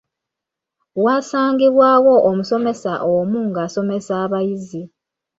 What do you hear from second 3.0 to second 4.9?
omu ng’asomesa abayizi.